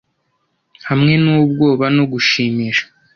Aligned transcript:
Hamwe 0.89 1.13
n'ubwoba 1.23 1.85
no 1.95 2.03
gushimisha. 2.11 2.85